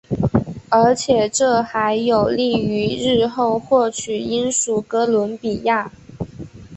[0.69, 5.91] 而且这还有利于日后获取英属哥伦比亚。